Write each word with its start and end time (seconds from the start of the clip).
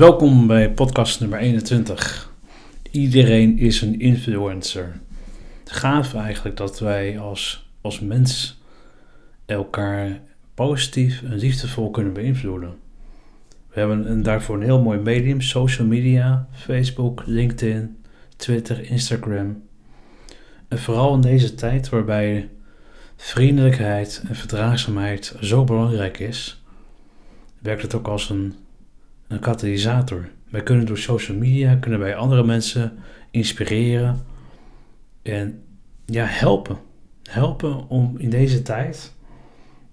Welkom 0.00 0.46
bij 0.46 0.72
podcast 0.72 1.20
nummer 1.20 1.38
21. 1.38 2.32
Iedereen 2.90 3.58
is 3.58 3.80
een 3.80 4.00
influencer. 4.00 5.00
Gaaf 5.64 6.14
eigenlijk 6.14 6.56
dat 6.56 6.78
wij 6.78 7.18
als, 7.18 7.70
als 7.80 8.00
mens 8.00 8.60
elkaar 9.46 10.20
positief 10.54 11.22
en 11.22 11.34
liefdevol 11.34 11.90
kunnen 11.90 12.12
beïnvloeden. 12.12 12.74
We 13.48 13.78
hebben 13.78 14.10
een, 14.10 14.22
daarvoor 14.22 14.56
een 14.56 14.62
heel 14.62 14.82
mooi 14.82 14.98
medium, 14.98 15.40
social 15.40 15.86
media, 15.86 16.48
Facebook, 16.52 17.22
LinkedIn, 17.26 17.96
Twitter, 18.36 18.90
Instagram. 18.90 19.62
En 20.68 20.78
vooral 20.78 21.14
in 21.14 21.20
deze 21.20 21.54
tijd 21.54 21.88
waarbij 21.88 22.48
vriendelijkheid 23.16 24.22
en 24.28 24.34
verdraagzaamheid 24.34 25.36
zo 25.40 25.64
belangrijk 25.64 26.18
is, 26.18 26.62
werkt 27.58 27.82
het 27.82 27.94
ook 27.94 28.08
als 28.08 28.30
een 28.30 28.54
een 29.30 29.38
katalysator. 29.40 30.28
Wij 30.48 30.62
kunnen 30.62 30.86
door 30.86 30.98
social 30.98 31.36
media 31.36 31.74
kunnen 31.74 32.00
wij 32.00 32.16
andere 32.16 32.44
mensen 32.44 32.98
inspireren 33.30 34.20
en 35.22 35.62
ja, 36.06 36.24
helpen. 36.24 36.76
Helpen 37.22 37.88
om 37.88 38.14
in 38.18 38.30
deze 38.30 38.62
tijd 38.62 39.14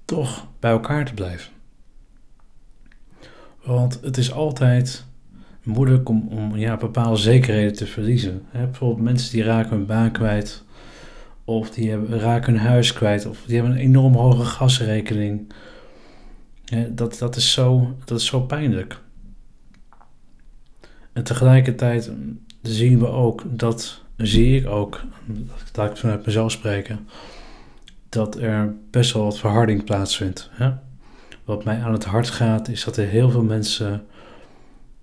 toch 0.06 0.48
bij 0.60 0.72
elkaar 0.72 1.06
te 1.06 1.14
blijven. 1.14 1.52
Want 3.64 4.00
het 4.02 4.18
is 4.18 4.32
altijd 4.32 5.06
moeilijk 5.64 6.10
om, 6.10 6.28
om 6.28 6.58
ja, 6.58 6.78
bepaalde 6.78 7.18
zekerheden 7.18 7.74
te 7.74 7.86
verliezen. 7.86 8.46
bijvoorbeeld 8.52 9.02
mensen 9.02 9.32
die 9.32 9.44
raken 9.44 9.78
hun 9.78 9.86
baan 9.86 10.12
kwijt, 10.12 10.64
of 11.46 11.70
die 11.70 11.90
hebben, 11.90 12.20
raken 12.20 12.54
hun 12.54 12.62
huis 12.62 12.94
kwijt, 12.94 13.26
of 13.26 13.44
die 13.46 13.56
hebben 13.56 13.74
een 13.74 13.84
enorm 13.84 14.14
hoge 14.14 14.46
gasrekening. 14.46 15.54
dat, 16.90 17.18
dat, 17.18 17.36
is 17.36 17.52
zo, 17.52 17.96
dat 18.06 18.20
is 18.20 18.26
zo 18.26 18.42
pijnlijk. 18.42 19.06
En 21.18 21.24
tegelijkertijd 21.24 22.12
zien 22.62 23.00
we 23.00 23.08
ook 23.08 23.44
dat, 23.46 24.02
zie 24.18 24.60
ik 24.60 24.68
ook, 24.68 25.04
laat 25.74 25.92
ik 25.92 25.98
vanuit 25.98 26.26
mezelf 26.26 26.52
spreken, 26.52 27.08
dat 28.10 28.38
er 28.38 28.76
best 28.92 29.14
wel 29.14 29.24
wat 29.24 29.40
verharding 29.40 29.84
plaatsvindt. 29.84 30.50
Wat 31.46 31.64
mij 31.64 31.84
aan 31.84 31.92
het 31.92 32.06
hart 32.06 32.30
gaat, 32.30 32.68
is 32.68 32.84
dat 32.84 32.98
er 32.98 33.08
heel 33.08 33.30
veel 33.30 33.44
mensen 33.44 34.06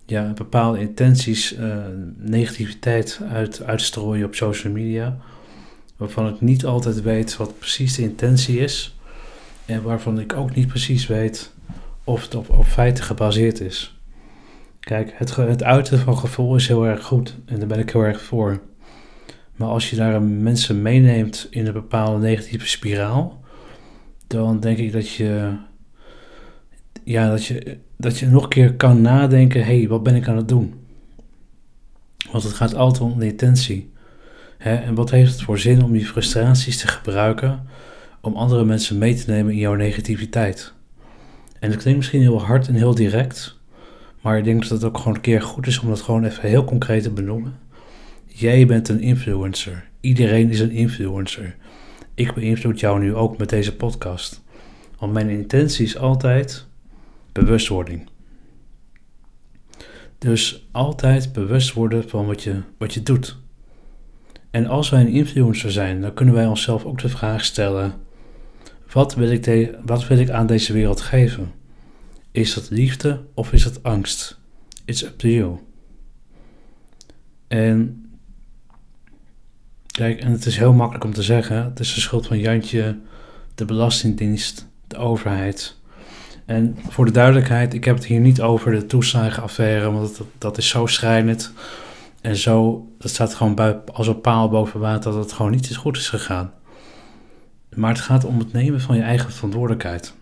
ja, 0.05 0.33
bepaalde 0.33 0.81
intenties, 0.81 1.59
uh, 1.59 1.77
negativiteit 2.17 3.21
uit, 3.29 3.63
uitstrooien 3.63 4.27
op 4.27 4.35
social 4.35 4.73
media. 4.73 5.17
Waarvan 5.97 6.29
ik 6.29 6.41
niet 6.41 6.65
altijd 6.65 7.03
weet 7.03 7.37
wat 7.37 7.59
precies 7.59 7.95
de 7.95 8.03
intentie 8.03 8.59
is. 8.59 8.97
En 9.67 9.83
waarvan 9.83 10.21
ik 10.21 10.33
ook 10.33 10.55
niet 10.55 10.69
precies 10.69 11.07
weet 11.07 11.53
of 12.05 12.23
het 12.23 12.35
op 12.35 12.65
feiten 12.67 13.05
gebaseerd 13.05 13.61
is. 13.61 13.95
Kijk, 14.85 15.13
het, 15.15 15.37
het 15.37 15.63
uiten 15.63 15.99
van 15.99 16.19
gevoel 16.19 16.55
is 16.55 16.69
heel 16.69 16.87
erg 16.87 17.05
goed 17.05 17.37
en 17.47 17.59
daar 17.59 17.69
ben 17.69 17.79
ik 17.79 17.91
heel 17.91 18.03
erg 18.03 18.23
voor. 18.23 18.61
Maar 19.57 19.69
als 19.69 19.91
je 19.91 19.97
daar 19.97 20.23
mensen 20.23 20.83
meeneemt 20.83 21.47
in 21.51 21.67
een 21.67 21.73
bepaalde 21.73 22.19
negatieve 22.19 22.69
spiraal, 22.69 23.41
dan 24.27 24.61
denk 24.61 24.79
ik 24.79 24.93
dat 24.93 25.11
je, 25.11 25.57
ja, 27.05 27.31
dat 27.31 27.45
je, 27.45 27.79
dat 27.97 28.19
je 28.19 28.27
nog 28.27 28.43
een 28.43 28.49
keer 28.49 28.75
kan 28.75 29.01
nadenken: 29.01 29.65
hé, 29.65 29.79
hey, 29.79 29.89
wat 29.89 30.03
ben 30.03 30.15
ik 30.15 30.29
aan 30.29 30.37
het 30.37 30.49
doen? 30.49 30.75
Want 32.31 32.45
het 32.45 32.53
gaat 32.53 32.75
altijd 32.75 33.03
om 33.03 33.19
de 33.19 33.27
intentie. 33.27 33.93
Hè? 34.59 34.75
En 34.75 34.95
wat 34.95 35.11
heeft 35.11 35.33
het 35.33 35.43
voor 35.43 35.59
zin 35.59 35.85
om 35.85 35.93
die 35.93 36.07
frustraties 36.07 36.79
te 36.79 36.89
gebruiken 36.89 37.67
om 38.21 38.37
andere 38.37 38.65
mensen 38.65 38.99
mee 38.99 39.15
te 39.15 39.31
nemen 39.31 39.53
in 39.53 39.59
jouw 39.59 39.75
negativiteit? 39.75 40.73
En 41.61 41.71
dat 41.71 41.79
klinkt 41.79 41.99
misschien 41.99 42.21
heel 42.21 42.43
hard 42.43 42.69
en 42.69 42.75
heel 42.75 42.95
direct, 42.95 43.59
maar 44.25 44.39
ik 44.39 44.45
denk 44.45 44.63
dat 44.63 44.71
het 44.71 44.85
ook 44.85 44.99
gewoon 44.99 45.15
een 45.15 45.21
keer 45.21 45.43
goed 45.43 45.67
is 45.67 45.79
om 45.79 45.89
dat 45.89 46.01
gewoon 46.01 46.25
even 46.25 46.49
heel 46.49 46.65
concreet 46.65 47.03
te 47.03 47.11
benoemen. 47.11 47.59
Jij 48.27 48.67
bent 48.67 48.89
een 48.89 49.01
influencer. 49.01 49.89
Iedereen 50.01 50.51
is 50.51 50.61
een 50.61 50.71
influencer. 50.71 51.57
Ik 52.15 52.35
beïnvloed 52.35 52.81
jou 52.81 53.01
nu 53.01 53.15
ook 53.15 53.39
met 53.39 53.49
deze 53.49 53.77
podcast. 53.77 54.43
Want 54.99 55.13
mijn 55.13 55.29
intentie 55.29 55.85
is 55.85 55.99
altijd 55.99 56.67
bewustwording. 57.33 58.09
Dus 60.19 60.69
altijd 60.73 61.33
bewust 61.33 61.73
worden 61.73 62.09
van 62.09 62.27
wat 62.27 62.43
je, 62.43 62.61
wat 62.79 62.95
je 62.95 63.03
doet. 63.03 63.39
En 64.51 64.67
als 64.67 64.91
wij 64.91 65.01
een 65.01 65.09
influencer 65.09 65.73
zijn, 65.73 66.01
dan 66.01 66.15
kunnen 66.15 66.35
wij 66.35 66.47
onszelf 66.47 66.85
ook 66.85 67.01
de 67.01 67.09
vraag 67.09 67.45
stellen: 67.45 67.95
wat 68.93 69.15
wil 69.15 69.31
ik, 69.31 69.71
wat 69.85 70.07
wil 70.07 70.19
ik 70.19 70.31
aan 70.31 70.47
deze 70.47 70.73
wereld 70.73 71.01
geven? 71.01 71.63
Is 72.35 72.55
dat 72.55 72.71
liefde 72.71 73.21
of 73.35 73.53
is 73.53 73.63
dat 73.63 73.83
angst? 73.83 74.39
It's 74.85 75.03
up 75.03 75.19
to 75.19 75.29
you. 75.29 75.59
En 77.49 78.05
kijk, 79.87 80.21
en 80.21 80.33
het 80.33 80.47
is 80.47 80.57
heel 80.57 80.73
makkelijk 80.73 81.05
om 81.05 81.13
te 81.13 81.23
zeggen: 81.23 81.65
het 81.65 81.81
is 81.81 81.95
de 81.95 82.01
schuld 82.01 82.27
van 82.27 82.39
Jantje, 82.39 82.99
de 83.55 83.65
Belastingdienst, 83.65 84.69
de 84.87 84.97
overheid. 84.97 85.77
En 86.45 86.77
voor 86.89 87.05
de 87.05 87.11
duidelijkheid, 87.11 87.75
ik 87.75 87.85
heb 87.85 87.95
het 87.95 88.05
hier 88.05 88.21
niet 88.21 88.41
over 88.41 88.73
de 88.73 88.87
toeslagenaffaire, 88.87 89.91
want 89.91 90.17
dat, 90.17 90.27
dat 90.39 90.59
is 90.59 90.69
zo 90.69 90.87
schrijnend. 90.87 91.53
En 92.21 92.37
zo, 92.37 92.89
dat 92.99 93.11
staat 93.11 93.35
gewoon 93.35 93.85
als 93.93 94.07
een 94.07 94.21
paal 94.21 94.49
boven 94.49 94.81
water 94.81 95.13
dat 95.13 95.25
het 95.25 95.33
gewoon 95.33 95.51
niet 95.53 95.67
eens 95.67 95.77
goed 95.77 95.97
is 95.97 96.09
gegaan. 96.09 96.53
Maar 97.75 97.93
het 97.93 98.03
gaat 98.03 98.25
om 98.25 98.39
het 98.39 98.53
nemen 98.53 98.81
van 98.81 98.97
je 98.97 99.03
eigen 99.03 99.33
verantwoordelijkheid 99.33 100.15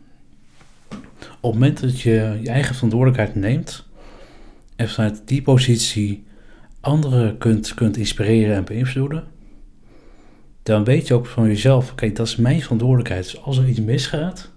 op 1.40 1.52
het 1.52 1.60
moment 1.60 1.80
dat 1.80 2.00
je 2.00 2.38
je 2.42 2.48
eigen 2.48 2.74
verantwoordelijkheid 2.74 3.34
neemt 3.34 3.86
en 4.76 4.88
vanuit 4.88 5.22
die 5.24 5.42
positie 5.42 6.24
anderen 6.80 7.38
kunt, 7.38 7.74
kunt 7.74 7.96
inspireren 7.96 8.56
en 8.56 8.64
beïnvloeden, 8.64 9.24
dan 10.62 10.84
weet 10.84 11.06
je 11.06 11.14
ook 11.14 11.26
van 11.26 11.46
jezelf, 11.46 11.90
oké, 11.90 12.12
dat 12.12 12.26
is 12.26 12.36
mijn 12.36 12.62
verantwoordelijkheid. 12.62 13.24
Dus 13.24 13.42
als 13.42 13.58
er 13.58 13.68
iets 13.68 13.80
misgaat, 13.80 14.50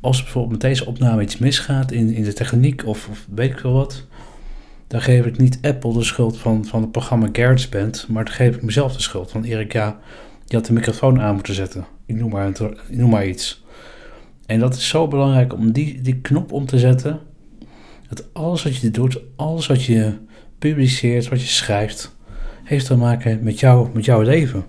als 0.00 0.22
bijvoorbeeld 0.22 0.52
met 0.52 0.60
deze 0.70 0.86
opname 0.86 1.22
iets 1.22 1.38
misgaat 1.38 1.92
in, 1.92 2.10
in 2.10 2.22
de 2.22 2.32
techniek 2.32 2.86
of, 2.86 3.08
of 3.08 3.26
weet 3.34 3.50
ik 3.50 3.58
veel 3.58 3.72
wat, 3.72 4.06
dan 4.86 5.02
geef 5.02 5.26
ik 5.26 5.38
niet 5.38 5.58
Apple 5.62 5.92
de 5.92 6.04
schuld 6.04 6.38
van, 6.38 6.64
van 6.64 6.80
het 6.80 6.92
programma 6.92 7.28
GarageBand, 7.32 8.06
maar 8.08 8.24
dan 8.24 8.34
geef 8.34 8.56
ik 8.56 8.62
mezelf 8.62 8.92
de 8.92 9.02
schuld. 9.02 9.30
Van 9.30 9.44
Erik, 9.44 9.72
je 9.72 10.56
had 10.56 10.66
de 10.66 10.72
microfoon 10.72 11.20
aan 11.20 11.34
moeten 11.34 11.54
zetten. 11.54 11.86
Ik 12.06 12.14
noem 12.14 12.30
maar, 12.30 12.48
ik 12.48 12.96
noem 12.96 13.10
maar 13.10 13.26
iets. 13.26 13.64
En 14.46 14.60
dat 14.60 14.74
is 14.74 14.88
zo 14.88 15.08
belangrijk 15.08 15.54
om 15.54 15.72
die, 15.72 16.00
die 16.00 16.20
knop 16.20 16.52
om 16.52 16.66
te 16.66 16.78
zetten. 16.78 17.20
Dat 18.08 18.34
alles 18.34 18.62
wat 18.62 18.76
je 18.76 18.90
doet, 18.90 19.20
alles 19.36 19.66
wat 19.66 19.84
je 19.84 20.12
publiceert, 20.58 21.28
wat 21.28 21.40
je 21.40 21.46
schrijft, 21.46 22.16
heeft 22.64 22.86
te 22.86 22.96
maken 22.96 23.42
met, 23.42 23.60
jou, 23.60 23.88
met 23.94 24.04
jouw 24.04 24.20
leven. 24.20 24.64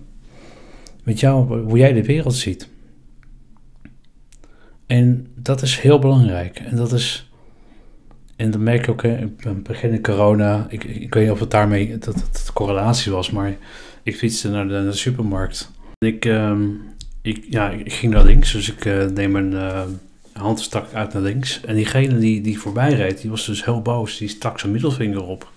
Met 1.04 1.20
jou, 1.20 1.62
hoe 1.62 1.78
jij 1.78 1.94
de 1.94 2.04
wereld 2.04 2.36
ziet. 2.36 2.70
En 4.88 5.28
dat 5.36 5.62
is 5.62 5.80
heel 5.80 6.00
belangrijk. 6.00 6.60
En 6.60 6.76
dat 6.76 6.92
is. 6.92 7.32
En 8.36 8.52
dan 8.52 8.64
merk 8.64 8.82
ik 8.82 8.90
ook, 8.90 9.04
in 9.04 9.38
begin 9.64 10.02
corona, 10.02 10.66
ik, 10.70 10.84
ik 10.84 11.14
weet 11.14 11.24
niet 11.24 11.32
of 11.32 11.40
het 11.40 11.52
daarmee 11.52 11.98
dat 11.98 12.52
correlatie 12.54 13.12
was, 13.12 13.32
maar 13.32 13.58
ik 14.04 14.16
fietste 14.16 14.50
naar 14.50 14.68
de, 14.68 14.74
naar 14.74 14.84
de 14.84 14.92
supermarkt. 14.92 15.72
Ik, 15.98 16.26
um, 16.26 16.82
ik, 17.24 17.46
ja, 17.50 17.70
ik 17.70 17.94
ging 17.94 18.14
naar 18.14 18.26
links, 18.26 18.52
dus 18.52 18.72
ik 18.72 18.86
uh, 18.86 19.06
neem 19.06 19.32
mijn 19.32 19.52
uh, 19.52 19.84
hand 20.34 20.60
stak 20.60 20.94
uit 20.94 21.14
naar 21.14 21.22
links. 21.22 21.62
En 21.62 21.76
diegene 21.76 22.18
die, 22.18 22.42
die 22.42 22.60
voorbij 22.60 22.94
reed, 22.94 23.22
die 23.22 23.30
was 23.30 23.46
dus 23.46 23.66
heel 23.66 23.82
boos. 23.82 24.18
Die 24.18 24.28
stak 24.28 24.60
zijn 24.60 24.72
middelvinger 24.72 25.24
op. 25.24 25.52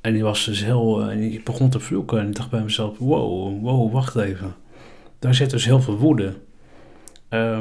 En 0.00 0.12
die 0.12 0.22
was 0.22 0.44
dus 0.44 0.64
heel, 0.64 1.02
uh, 1.02 1.12
en 1.12 1.20
die 1.20 1.42
begon 1.42 1.70
te 1.70 1.80
vloeken. 1.80 2.18
En 2.18 2.28
ik 2.28 2.34
dacht 2.34 2.50
bij 2.50 2.62
mezelf, 2.62 2.98
wow, 2.98 3.62
wow, 3.62 3.92
wacht 3.92 4.16
even. 4.16 4.54
Daar 5.18 5.34
zit 5.34 5.50
dus 5.50 5.64
heel 5.64 5.80
veel 5.80 5.96
woede. 5.96 6.34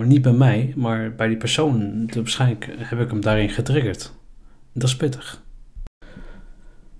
niet 0.03 0.22
bij 0.22 0.34
mij, 0.34 0.74
maar 0.75 1.16
bij 1.16 1.28
die 1.28 1.38
persoon. 1.38 2.09
Waarschijnlijk 2.13 2.69
heb 2.78 3.00
ik 3.00 3.09
hem 3.09 3.22
daarin 3.22 3.50
getriggerd. 3.50 4.13
Dat 4.74 4.90
is 4.90 4.95
pittig. 4.95 5.41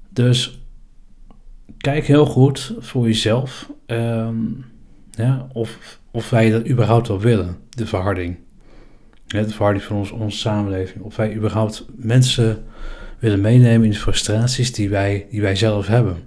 Dus 0.09 0.59
kijk 1.77 2.06
heel 2.06 2.25
goed 2.25 2.75
voor 2.80 3.06
jezelf. 3.06 3.71
Um, 3.86 4.73
ja, 5.15 5.48
of, 5.54 6.00
of 6.12 6.30
wij 6.30 6.50
dat 6.50 6.68
überhaupt 6.68 7.07
wel 7.07 7.19
willen, 7.19 7.57
de 7.69 7.86
verharding. 7.86 8.38
de 9.27 9.50
verharding 9.50 9.83
van 9.83 9.98
ons, 9.98 10.12
onze 10.12 10.38
samenleving. 10.38 11.04
Of 11.04 11.15
wij 11.15 11.36
überhaupt 11.36 11.86
mensen 11.95 12.63
willen 13.19 13.42
meenemen 13.42 13.86
in 13.86 13.92
de 13.92 13.98
frustraties 13.98 14.74
die 14.74 14.89
wij, 14.89 15.27
die 15.30 15.42
wij 15.42 15.56
zelf 15.56 15.88
hebben. 15.88 16.18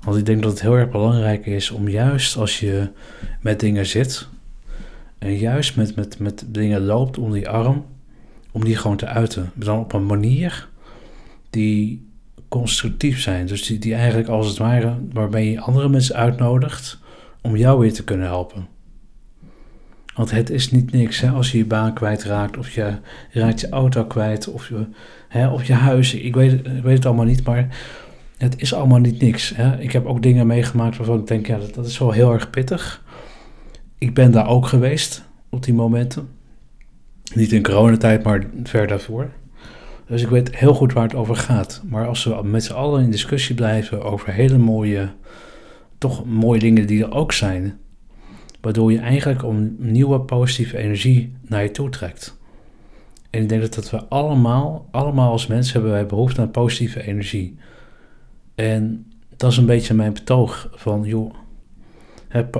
Want 0.00 0.16
ik 0.16 0.26
denk 0.26 0.42
dat 0.42 0.50
het 0.50 0.60
heel 0.60 0.76
erg 0.76 0.90
belangrijk 0.90 1.46
is 1.46 1.70
om 1.70 1.88
juist 1.88 2.36
als 2.36 2.60
je 2.60 2.88
met 3.40 3.60
dingen 3.60 3.86
zit, 3.86 4.28
en 5.18 5.36
juist 5.36 5.76
met, 5.76 5.96
met, 5.96 6.18
met 6.18 6.44
dingen 6.48 6.84
loopt 6.84 7.18
onder 7.18 7.38
die 7.38 7.48
arm, 7.48 7.86
om 8.52 8.64
die 8.64 8.76
gewoon 8.76 8.96
te 8.96 9.06
uiten. 9.06 9.50
Maar 9.54 9.66
dan 9.66 9.78
op 9.78 9.92
een 9.92 10.06
manier 10.06 10.68
die 11.50 12.06
constructief 12.48 13.20
zijn. 13.20 13.46
Dus 13.46 13.66
die, 13.66 13.78
die 13.78 13.94
eigenlijk 13.94 14.28
als 14.28 14.48
het 14.48 14.58
ware, 14.58 14.96
waarbij 15.12 15.50
je 15.50 15.60
andere 15.60 15.88
mensen 15.88 16.14
uitnodigt 16.14 16.98
om 17.40 17.56
jou 17.56 17.78
weer 17.78 17.92
te 17.92 18.04
kunnen 18.04 18.26
helpen. 18.26 18.66
Want 20.14 20.30
het 20.30 20.50
is 20.50 20.70
niet 20.70 20.92
niks 20.92 21.20
hè, 21.20 21.30
als 21.30 21.52
je 21.52 21.58
je 21.58 21.64
baan 21.64 21.94
kwijtraakt, 21.94 22.56
of 22.56 22.70
je 22.70 22.92
raakt 23.30 23.60
je 23.60 23.68
auto 23.68 24.04
kwijt, 24.04 24.48
of 24.48 24.68
je, 24.68 24.86
hè, 25.28 25.48
of 25.48 25.64
je 25.64 25.72
huis. 25.72 26.14
Ik 26.14 26.34
weet, 26.34 26.52
ik 26.52 26.82
weet 26.82 26.96
het 26.96 27.06
allemaal 27.06 27.24
niet, 27.24 27.44
maar 27.44 27.68
het 28.38 28.60
is 28.60 28.74
allemaal 28.74 28.98
niet 28.98 29.20
niks. 29.20 29.52
Hè. 29.56 29.80
Ik 29.80 29.92
heb 29.92 30.06
ook 30.06 30.22
dingen 30.22 30.46
meegemaakt 30.46 30.96
waarvan 30.96 31.18
ik 31.18 31.26
denk, 31.26 31.46
ja, 31.46 31.58
dat, 31.58 31.74
dat 31.74 31.86
is 31.86 31.98
wel 31.98 32.10
heel 32.10 32.32
erg 32.32 32.50
pittig. 32.50 33.04
Ik 33.98 34.14
ben 34.14 34.30
daar 34.30 34.48
ook 34.48 34.66
geweest 34.66 35.24
op 35.48 35.64
die 35.64 35.74
momenten. 35.74 36.28
Niet 37.34 37.52
in 37.52 37.62
coronatijd, 37.62 38.22
maar 38.22 38.46
ver 38.64 38.86
daarvoor. 38.86 39.30
Dus 40.06 40.22
ik 40.22 40.28
weet 40.28 40.56
heel 40.56 40.74
goed 40.74 40.92
waar 40.92 41.02
het 41.02 41.14
over 41.14 41.36
gaat. 41.36 41.82
Maar 41.86 42.06
als 42.06 42.24
we 42.24 42.40
met 42.42 42.64
z'n 42.64 42.72
allen 42.72 43.02
in 43.02 43.10
discussie 43.10 43.54
blijven 43.54 44.02
over 44.02 44.32
hele 44.32 44.58
mooie, 44.58 45.08
toch 45.98 46.24
mooie 46.24 46.60
dingen 46.60 46.86
die 46.86 47.04
er 47.04 47.12
ook 47.12 47.32
zijn, 47.32 47.78
waardoor 48.60 48.92
je 48.92 48.98
eigenlijk 48.98 49.44
om 49.44 49.76
nieuwe 49.78 50.20
positieve 50.20 50.76
energie 50.76 51.32
naar 51.42 51.62
je 51.62 51.70
toe 51.70 51.88
trekt. 51.88 52.38
En 53.30 53.42
ik 53.42 53.48
denk 53.48 53.72
dat, 53.74 53.90
we 53.90 54.04
allemaal, 54.08 54.88
allemaal 54.90 55.30
als 55.30 55.46
mensen 55.46 55.72
hebben 55.72 55.90
wij 55.90 56.06
behoefte 56.06 56.40
aan 56.40 56.50
positieve 56.50 57.02
energie. 57.02 57.56
En 58.54 59.06
dat 59.36 59.50
is 59.50 59.56
een 59.56 59.66
beetje 59.66 59.94
mijn 59.94 60.12
betoog 60.12 60.70
van, 60.74 61.02
joh, 61.04 61.34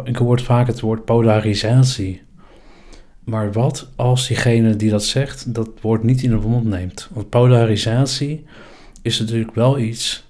ik 0.05 0.17
hoor 0.17 0.41
vaak 0.41 0.67
het 0.67 0.81
woord 0.81 1.05
polarisatie. 1.05 2.23
Maar 3.25 3.52
wat 3.52 3.93
als 3.96 4.26
diegene 4.26 4.76
die 4.76 4.91
dat 4.91 5.05
zegt, 5.05 5.55
dat 5.55 5.70
woord 5.81 6.02
niet 6.02 6.23
in 6.23 6.31
de 6.31 6.37
mond 6.37 6.64
neemt? 6.64 7.08
Want 7.12 7.29
polarisatie 7.29 8.44
is 9.02 9.19
natuurlijk 9.19 9.55
wel 9.55 9.79
iets 9.79 10.26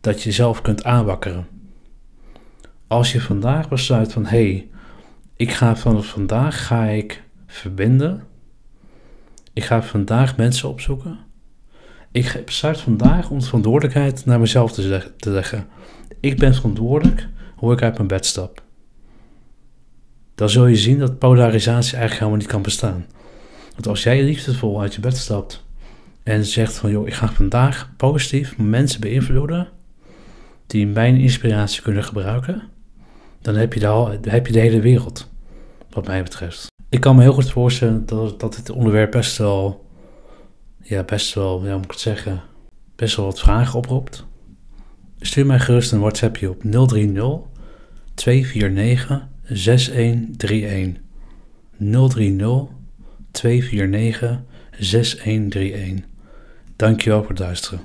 dat 0.00 0.22
je 0.22 0.32
zelf 0.32 0.62
kunt 0.62 0.84
aanwakkeren. 0.84 1.46
Als 2.90 3.12
je 3.12 3.20
vandaag 3.20 3.68
besluit 3.68 4.12
van, 4.12 4.24
hé, 4.24 4.28
hey, 4.52 4.68
ik 5.36 5.52
ga 5.52 5.76
vanaf 5.76 6.06
vandaag 6.06 6.66
ga 6.66 6.84
ik 6.84 7.22
verbinden. 7.46 8.22
Ik 9.52 9.64
ga 9.64 9.82
vandaag 9.82 10.36
mensen 10.36 10.68
opzoeken. 10.68 11.18
Ik 12.12 12.42
besluit 12.44 12.80
vandaag 12.80 13.30
om 13.30 13.42
verantwoordelijkheid 13.42 14.24
naar 14.24 14.40
mezelf 14.40 14.72
te, 14.72 15.12
te 15.16 15.30
leggen. 15.30 15.66
Ik 16.20 16.38
ben 16.38 16.54
verantwoordelijk 16.54 17.28
hoe 17.56 17.72
ik 17.72 17.82
uit 17.82 17.96
mijn 17.96 18.08
bed 18.08 18.26
stap 18.26 18.62
dan 20.40 20.50
zul 20.50 20.66
je 20.66 20.76
zien 20.76 20.98
dat 20.98 21.18
polarisatie 21.18 21.96
eigenlijk 21.96 22.12
helemaal 22.12 22.38
niet 22.38 22.46
kan 22.46 22.62
bestaan. 22.62 23.06
Want 23.72 23.86
als 23.86 24.02
jij 24.02 24.22
liefdevol 24.22 24.80
uit 24.80 24.94
je 24.94 25.00
bed 25.00 25.16
stapt 25.16 25.64
en 26.22 26.44
zegt 26.44 26.76
van 26.76 26.90
joh, 26.90 27.06
ik 27.06 27.14
ga 27.14 27.32
vandaag 27.32 27.90
positief 27.96 28.58
mensen 28.58 29.00
beïnvloeden 29.00 29.68
die 30.66 30.86
mijn 30.86 31.16
inspiratie 31.16 31.82
kunnen 31.82 32.04
gebruiken, 32.04 32.62
dan 33.40 33.54
heb 33.54 33.72
je, 33.72 33.80
de, 33.80 34.30
heb 34.30 34.46
je 34.46 34.52
de 34.52 34.60
hele 34.60 34.80
wereld, 34.80 35.30
wat 35.90 36.06
mij 36.06 36.22
betreft. 36.22 36.66
Ik 36.88 37.00
kan 37.00 37.16
me 37.16 37.22
heel 37.22 37.32
goed 37.32 37.50
voorstellen 37.50 38.06
dat, 38.06 38.40
dat 38.40 38.54
dit 38.54 38.70
onderwerp 38.70 39.10
best 39.10 39.38
wel, 39.38 39.84
ja, 40.82 41.02
best 41.02 41.34
wel, 41.34 41.66
ja, 41.66 41.74
moet 41.74 41.84
ik 41.84 41.90
het 41.90 42.00
zeggen, 42.00 42.42
best 42.96 43.16
wel 43.16 43.26
wat 43.26 43.40
vragen 43.40 43.78
oproept. 43.78 44.26
Stuur 45.20 45.46
mij 45.46 45.58
gerust 45.58 45.92
een 45.92 46.00
WhatsAppje 46.00 46.50
op 46.50 46.62
030 46.62 47.38
249 48.14 49.26
6131 49.44 51.00
030 51.78 52.66
249 53.30 54.40
6131. 54.78 56.04
Dankjewel 56.76 57.20
voor 57.20 57.28
het 57.28 57.38
luisteren. 57.38 57.80